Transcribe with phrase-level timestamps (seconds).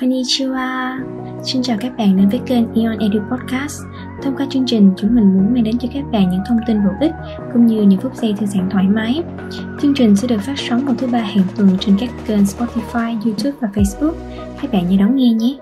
[0.00, 0.98] Konnichiwa
[1.42, 3.82] Xin chào các bạn đến với kênh Ion Edu Podcast
[4.22, 6.84] Thông qua chương trình, chúng mình muốn mang đến cho các bạn những thông tin
[6.84, 7.12] bổ ích
[7.52, 9.22] cũng như những phút giây thư giãn thoải mái.
[9.80, 13.20] Chương trình sẽ được phát sóng vào thứ ba hàng tuần trên các kênh Spotify,
[13.24, 14.12] YouTube và Facebook.
[14.62, 15.56] Các bạn nhớ đón nghe nhé!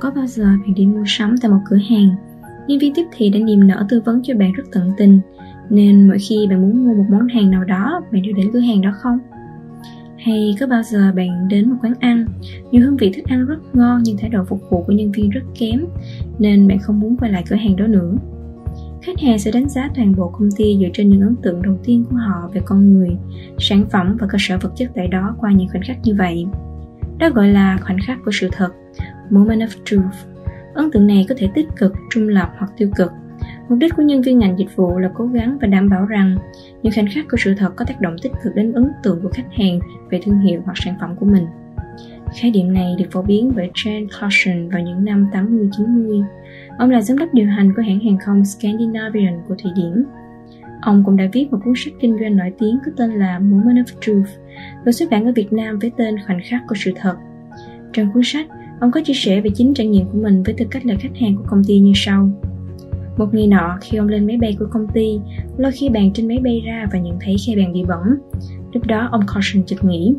[0.00, 2.14] Có bao giờ bạn đi mua sắm tại một cửa hàng
[2.68, 5.20] Nhân viên tiếp thị đã niềm nở tư vấn cho bạn rất tận tình
[5.70, 8.60] Nên mỗi khi bạn muốn mua một món hàng nào đó Bạn đều đến cửa
[8.60, 9.18] hàng đó không?
[10.18, 12.26] Hay có bao giờ bạn đến một quán ăn
[12.72, 15.30] Dù hương vị thức ăn rất ngon nhưng thái độ phục vụ của nhân viên
[15.30, 15.86] rất kém
[16.38, 18.14] Nên bạn không muốn quay lại cửa hàng đó nữa
[19.02, 21.78] Khách hàng sẽ đánh giá toàn bộ công ty dựa trên những ấn tượng đầu
[21.84, 23.16] tiên của họ về con người,
[23.58, 26.46] sản phẩm và cơ sở vật chất tại đó qua những khoảnh khắc như vậy.
[27.18, 28.68] Đó gọi là khoảnh khắc của sự thật,
[29.30, 30.28] moment of truth.
[30.74, 33.10] Ấn tượng này có thể tích cực, trung lập hoặc tiêu cực.
[33.68, 36.36] Mục đích của nhân viên ngành dịch vụ là cố gắng và đảm bảo rằng
[36.82, 39.28] những khoảnh khắc của sự thật có tác động tích cực đến ấn tượng của
[39.28, 41.46] khách hàng về thương hiệu hoặc sản phẩm của mình.
[42.40, 46.24] Khái niệm này được phổ biến bởi Jane Clausen vào những năm 80-90.
[46.78, 50.04] Ông là giám đốc điều hành của hãng hàng không Scandinavian của Thụy Điển.
[50.82, 53.76] Ông cũng đã viết một cuốn sách kinh doanh nổi tiếng có tên là Moment
[53.76, 54.28] of Truth,
[54.84, 57.16] được xuất bản ở Việt Nam với tên Khoảnh khắc của sự thật.
[57.92, 58.46] Trong cuốn sách,
[58.80, 61.16] ông có chia sẻ về chính trải nghiệm của mình với tư cách là khách
[61.20, 62.30] hàng của công ty như sau.
[63.18, 65.20] Một ngày nọ, khi ông lên máy bay của công ty,
[65.56, 68.00] lôi khi bàn trên máy bay ra và nhận thấy khay bàn bị bẩn.
[68.72, 70.14] Lúc đó ông Caution chợt nghĩ,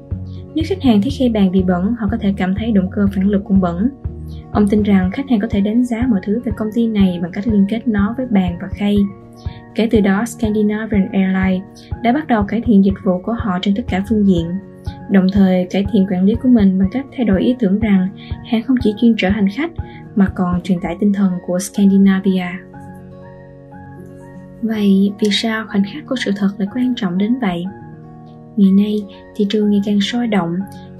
[0.55, 3.07] nếu khách hàng thấy khay bàn bị bẩn, họ có thể cảm thấy động cơ
[3.15, 3.89] phản lực cũng bẩn.
[4.51, 7.19] Ông tin rằng khách hàng có thể đánh giá mọi thứ về công ty này
[7.21, 8.97] bằng cách liên kết nó với bàn và khay.
[9.75, 11.63] Kể từ đó, Scandinavian Airlines
[12.03, 14.51] đã bắt đầu cải thiện dịch vụ của họ trên tất cả phương diện.
[15.11, 18.07] Đồng thời cải thiện quản lý của mình bằng cách thay đổi ý tưởng rằng
[18.51, 19.71] hãng không chỉ chuyên trở hành khách
[20.15, 22.68] mà còn truyền tải tinh thần của Scandinavia.
[24.61, 27.63] Vậy vì sao khoảnh khắc của sự thật lại quan trọng đến vậy?
[28.57, 29.03] Ngày nay,
[29.35, 30.55] thị trường ngày càng sôi động,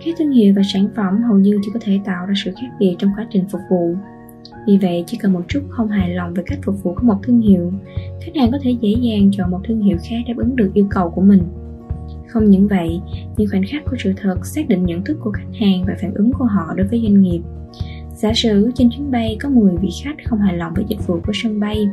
[0.06, 2.68] các thương hiệu và sản phẩm hầu như chỉ có thể tạo ra sự khác
[2.80, 3.96] biệt trong quá trình phục vụ.
[4.68, 7.20] Vì vậy, chỉ cần một chút không hài lòng về cách phục vụ của một
[7.24, 7.72] thương hiệu,
[8.22, 10.88] khách hàng có thể dễ dàng chọn một thương hiệu khác đáp ứng được yêu
[10.90, 11.42] cầu của mình.
[12.28, 13.02] Không những vậy,
[13.38, 16.14] những khoảnh khắc của sự thật xác định nhận thức của khách hàng và phản
[16.14, 17.42] ứng của họ đối với doanh nghiệp.
[18.22, 21.20] Giả sử trên chuyến bay có 10 vị khách không hài lòng với dịch vụ
[21.26, 21.90] của sân bay,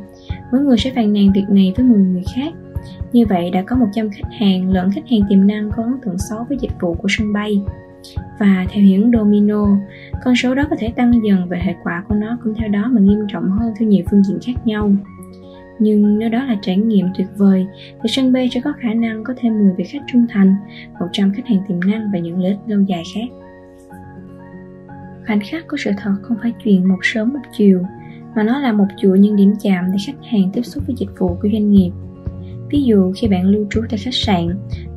[0.52, 2.54] mỗi người sẽ phàn nàn việc này với 10 người khác.
[3.12, 6.18] Như vậy đã có 100 khách hàng lẫn khách hàng tiềm năng có ấn tượng
[6.18, 7.62] xấu với dịch vụ của sân bay.
[8.38, 9.66] Và theo hướng domino,
[10.24, 12.88] con số đó có thể tăng dần và hệ quả của nó cũng theo đó
[12.90, 14.92] mà nghiêm trọng hơn theo nhiều phương diện khác nhau.
[15.78, 17.66] Nhưng nếu đó là trải nghiệm tuyệt vời,
[18.02, 20.56] thì sân bay sẽ có khả năng có thêm 10 vị khách trung thành,
[21.00, 23.45] 100 khách hàng tiềm năng và những lợi ích lâu dài khác.
[25.26, 27.82] Khoảnh khắc của sự thật không phải chuyện một sớm một chiều,
[28.36, 31.18] mà nó là một chuỗi những điểm chạm để khách hàng tiếp xúc với dịch
[31.18, 31.90] vụ của doanh nghiệp.
[32.70, 34.48] Ví dụ khi bạn lưu trú tại khách sạn,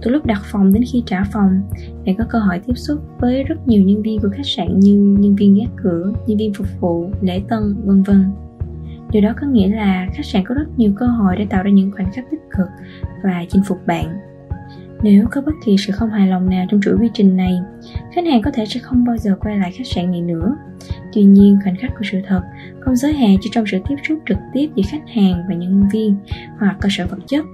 [0.01, 1.61] từ lúc đặt phòng đến khi trả phòng,
[2.05, 5.15] bạn có cơ hội tiếp xúc với rất nhiều nhân viên của khách sạn như
[5.19, 8.31] nhân viên gác cửa, nhân viên phục vụ, lễ tân, vân vân.
[9.11, 11.71] Điều đó có nghĩa là khách sạn có rất nhiều cơ hội để tạo ra
[11.71, 12.67] những khoảnh khắc tích cực
[13.23, 14.28] và chinh phục bạn.
[15.01, 17.59] Nếu có bất kỳ sự không hài lòng nào trong chuỗi quy trình này,
[18.13, 20.55] khách hàng có thể sẽ không bao giờ quay lại khách sạn này nữa.
[21.13, 22.41] Tuy nhiên, khoảnh khắc của sự thật
[22.79, 25.83] không giới hạn chỉ trong sự tiếp xúc trực tiếp giữa khách hàng và nhân
[25.93, 26.15] viên
[26.59, 27.45] hoặc cơ sở vật chất.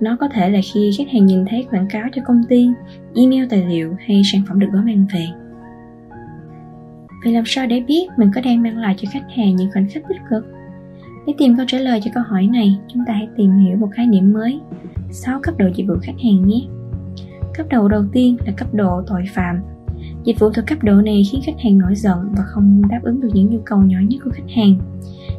[0.00, 2.68] Nó có thể là khi khách hàng nhìn thấy quảng cáo cho công ty,
[3.14, 5.26] email tài liệu hay sản phẩm được gói mang về.
[7.24, 9.88] Vậy làm sao để biết mình có đang mang lại cho khách hàng những khoảnh
[9.88, 10.46] khắc tích cực?
[11.26, 13.88] Để tìm câu trả lời cho câu hỏi này, chúng ta hãy tìm hiểu một
[13.92, 14.60] khái niệm mới,
[15.10, 16.60] 6 cấp độ dịch vụ khách hàng nhé.
[17.54, 19.60] Cấp độ đầu tiên là cấp độ tội phạm.
[20.24, 23.20] Dịch vụ thuộc cấp độ này khiến khách hàng nổi giận và không đáp ứng
[23.20, 24.78] được những nhu cầu nhỏ nhất của khách hàng.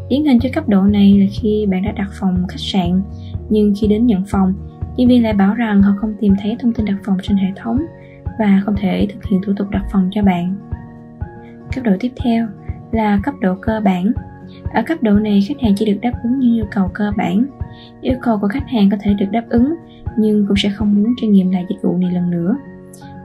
[0.09, 3.01] Điển hình cho cấp độ này là khi bạn đã đặt phòng khách sạn,
[3.49, 4.53] nhưng khi đến nhận phòng,
[4.97, 7.47] nhân viên lại bảo rằng họ không tìm thấy thông tin đặt phòng trên hệ
[7.55, 7.79] thống
[8.39, 10.55] và không thể thực hiện thủ tục đặt phòng cho bạn.
[11.75, 12.47] Cấp độ tiếp theo
[12.91, 14.11] là cấp độ cơ bản.
[14.73, 17.45] Ở cấp độ này, khách hàng chỉ được đáp ứng những nhu cầu cơ bản.
[18.01, 19.75] Yêu cầu của khách hàng có thể được đáp ứng
[20.17, 22.57] nhưng cũng sẽ không muốn trải nghiệm lại dịch vụ này lần nữa.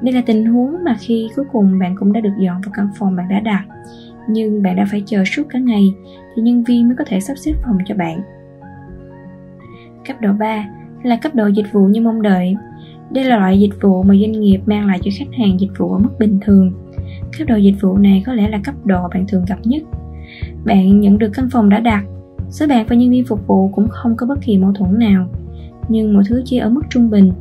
[0.02, 2.88] Đây là tình huống mà khi cuối cùng bạn cũng đã được dọn vào căn
[2.98, 3.64] phòng bạn đã đặt,
[4.28, 5.94] nhưng bạn đã phải chờ suốt cả ngày
[6.36, 8.20] thì nhân viên mới có thể sắp xếp phòng cho bạn.
[10.06, 10.66] Cấp độ 3
[11.02, 12.54] là cấp độ dịch vụ như mong đợi.
[13.10, 15.92] Đây là loại dịch vụ mà doanh nghiệp mang lại cho khách hàng dịch vụ
[15.92, 16.72] ở mức bình thường.
[17.38, 19.82] Cấp độ dịch vụ này có lẽ là cấp độ bạn thường gặp nhất.
[20.64, 22.04] Bạn nhận được căn phòng đã đặt,
[22.50, 25.28] sới bạn và nhân viên phục vụ cũng không có bất kỳ mâu thuẫn nào
[25.88, 27.32] nhưng mọi thứ chỉ ở mức trung bình.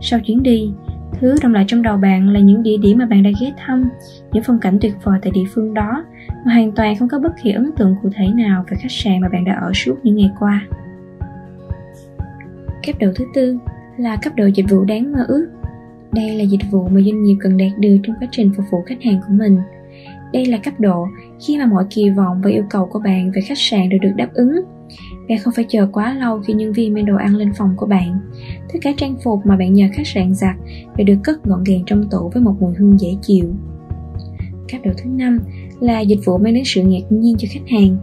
[0.00, 0.72] Sau chuyến đi,
[1.12, 3.88] thứ đồng lại trong đầu bạn là những địa điểm mà bạn đã ghé thăm,
[4.32, 6.04] những phong cảnh tuyệt vời tại địa phương đó
[6.44, 9.20] mà hoàn toàn không có bất kỳ ấn tượng cụ thể nào về khách sạn
[9.20, 10.66] mà bạn đã ở suốt những ngày qua.
[12.86, 13.58] Cấp độ thứ tư
[13.96, 15.46] là cấp độ dịch vụ đáng mơ ước.
[16.12, 18.82] Đây là dịch vụ mà doanh nghiệp cần đạt được trong quá trình phục vụ
[18.86, 19.58] khách hàng của mình.
[20.32, 21.06] Đây là cấp độ
[21.46, 24.12] khi mà mọi kỳ vọng và yêu cầu của bạn về khách sạn đều được
[24.16, 24.52] đáp ứng.
[25.28, 27.86] Bạn không phải chờ quá lâu khi nhân viên mang đồ ăn lên phòng của
[27.86, 28.20] bạn.
[28.72, 30.56] Tất cả trang phục mà bạn nhờ khách sạn giặt
[30.96, 33.54] đều được cất gọn gàng trong tủ với một mùi hương dễ chịu.
[34.72, 35.38] Cấp độ thứ năm
[35.80, 37.96] là dịch vụ mang đến sự ngạc nhiên cho khách hàng.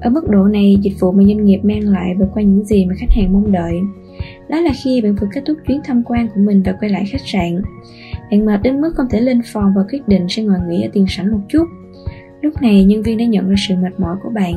[0.00, 2.86] Ở mức độ này, dịch vụ mà doanh nghiệp mang lại vượt qua những gì
[2.86, 3.80] mà khách hàng mong đợi.
[4.48, 7.04] Đó là khi bạn vừa kết thúc chuyến tham quan của mình và quay lại
[7.10, 7.62] khách sạn.
[8.32, 10.88] Bạn mệt đến mức không thể lên phòng và quyết định sẽ ngồi nghỉ ở
[10.92, 11.64] tiền sảnh một chút.
[12.40, 14.54] Lúc này, nhân viên đã nhận ra sự mệt mỏi của bạn,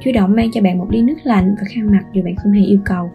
[0.00, 2.52] chủ động mang cho bạn một ly nước lạnh và khăn mặt dù bạn không
[2.52, 3.10] hề yêu cầu.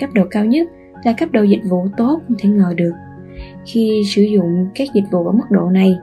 [0.00, 0.68] Cấp độ cao nhất
[1.04, 2.92] là cấp độ dịch vụ tốt không thể ngờ được.
[3.66, 5.98] Khi sử dụng các dịch vụ ở mức độ này,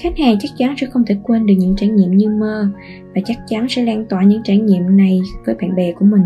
[0.00, 2.68] khách hàng chắc chắn sẽ không thể quên được những trải nghiệm như mơ
[3.14, 6.22] và chắc chắn sẽ lan tỏa những trải nghiệm này với bạn bè của mình.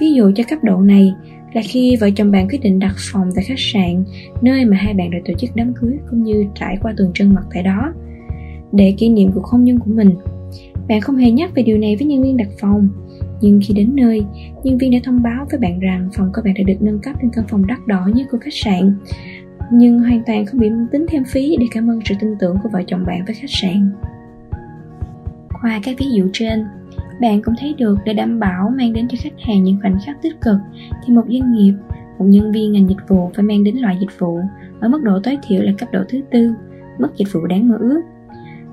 [0.00, 1.14] Ví dụ cho cấp độ này
[1.54, 4.04] là khi vợ chồng bạn quyết định đặt phòng tại khách sạn
[4.42, 7.34] nơi mà hai bạn đã tổ chức đám cưới cũng như trải qua tuần trân
[7.34, 7.92] mặt tại đó
[8.72, 10.10] để kỷ niệm cuộc hôn nhân của mình.
[10.88, 12.88] Bạn không hề nhắc về điều này với nhân viên đặt phòng,
[13.40, 14.24] nhưng khi đến nơi,
[14.64, 17.16] nhân viên đã thông báo với bạn rằng phòng của bạn đã được nâng cấp
[17.22, 18.94] lên căn phòng đắt đỏ nhất của khách sạn
[19.72, 22.68] nhưng hoàn toàn không bị tính thêm phí để cảm ơn sự tin tưởng của
[22.72, 23.90] vợ chồng bạn với khách sạn.
[25.62, 26.64] Qua các ví dụ trên,
[27.20, 30.22] bạn cũng thấy được để đảm bảo mang đến cho khách hàng những khoảnh khắc
[30.22, 30.56] tích cực
[31.04, 31.74] thì một doanh nghiệp,
[32.18, 34.40] một nhân viên ngành dịch vụ phải mang đến loại dịch vụ
[34.80, 36.54] ở mức độ tối thiểu là cấp độ thứ tư,
[36.98, 38.02] mức dịch vụ đáng mơ ước.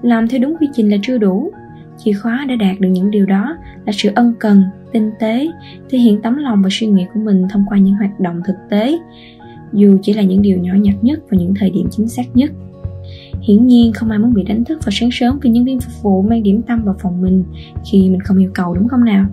[0.02, 1.52] Làm theo đúng quy trình là chưa đủ.
[1.98, 5.48] Chìa khóa để đạt được những điều đó là sự ân cần, tinh tế,
[5.90, 8.56] thể hiện tấm lòng và suy nghĩ của mình thông qua những hoạt động thực
[8.70, 9.00] tế,
[9.74, 12.52] dù chỉ là những điều nhỏ nhặt nhất vào những thời điểm chính xác nhất.
[13.42, 16.04] Hiển nhiên không ai muốn bị đánh thức vào sáng sớm vì nhân viên phục
[16.04, 17.44] vụ mang điểm tâm vào phòng mình
[17.92, 19.26] khi mình không yêu cầu, đúng không nào?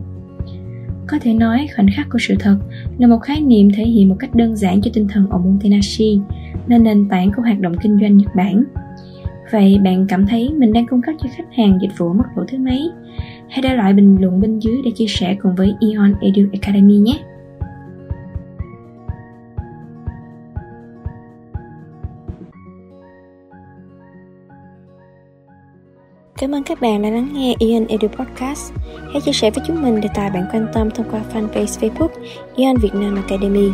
[1.07, 2.59] Có thể nói khoảnh khắc của sự thật
[2.99, 6.21] là một khái niệm thể hiện một cách đơn giản cho tinh thần Omotenashi,
[6.67, 8.65] là nền tảng của hoạt động kinh doanh Nhật Bản.
[9.53, 12.43] Vậy bạn cảm thấy mình đang cung cấp cho khách hàng dịch vụ mức độ
[12.49, 12.91] thứ mấy?
[13.49, 16.99] Hãy để lại bình luận bên dưới để chia sẻ cùng với Ion Edu Academy
[16.99, 17.19] nhé!
[26.41, 28.73] Cảm ơn các bạn đã lắng nghe Ian Edu Podcast.
[29.13, 32.09] Hãy chia sẻ với chúng mình đề tài bạn quan tâm thông qua fanpage Facebook
[32.57, 33.69] Ian Việt Nam Academy.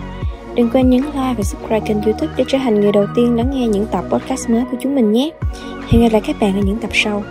[0.54, 3.50] Đừng quên nhấn like và subscribe kênh youtube để trở thành người đầu tiên lắng
[3.54, 5.30] nghe những tập podcast mới của chúng mình nhé.
[5.88, 7.22] Hẹn gặp lại các bạn ở những tập sau.